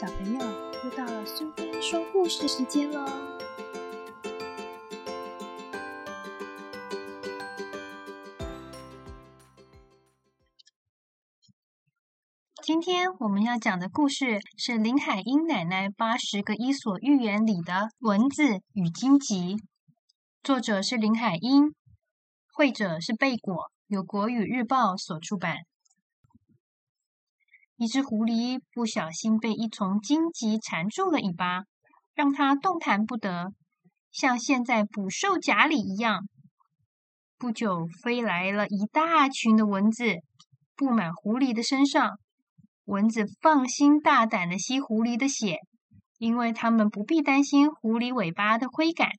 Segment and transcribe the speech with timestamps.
[0.00, 0.38] 小朋友，
[0.84, 3.04] 又到了苏菲说故事时间喽！
[12.62, 19.56] 今天我们要讲的故事是林海音奶奶八十个伊索寓言里的《蚊子与荆棘》，
[20.44, 21.74] 作者是林海音，
[22.52, 25.56] 绘者是贝果，由国语日报所出版。
[27.80, 31.62] 一只狐狸不小心被一丛荆棘缠住了尾巴，
[32.12, 33.52] 让它动弹不得，
[34.10, 36.24] 像陷在捕兽夹里一样。
[37.38, 40.16] 不久，飞来了一大群的蚊子，
[40.74, 42.18] 布满狐狸的身上。
[42.84, 45.58] 蚊子放心大胆的吸狐狸的血，
[46.18, 49.10] 因为它们不必担心狐狸尾巴的挥赶。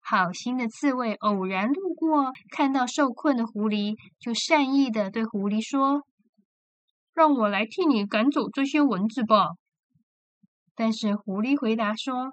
[0.00, 6.06] 好心的刺猬偶然路过，看到受困的狐狸，就善意的对狐狸说。
[7.14, 9.50] 让我来替你赶走这些蚊子吧。
[10.74, 12.32] 但是狐狸回答说：“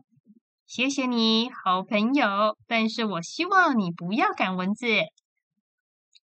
[0.66, 4.88] 谢谢你好朋友，但是我希望你不要赶蚊子。”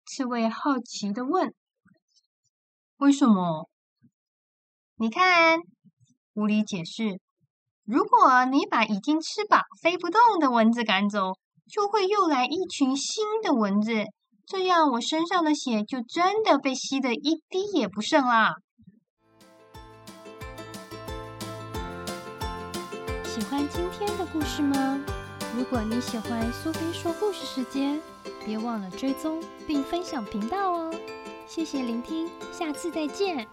[0.06, 1.52] 刺猬好奇的问
[2.96, 3.68] ：“为什么？”
[4.96, 5.60] 你看，
[6.34, 7.20] 狐狸解释
[7.84, 11.32] ：“如果你把已经吃饱、飞不动的蚊子赶走，
[11.70, 13.92] 就会又来一群新的蚊子。”
[14.50, 18.54] 这样，我身上的血就真的被吸得一滴也不剩啦。
[23.26, 24.98] 喜欢今天的故事吗？
[25.54, 28.00] 如果你喜欢苏菲说故事时间，
[28.46, 30.94] 别忘了追踪并分享频道哦。
[31.46, 33.46] 谢谢聆听，下次再见。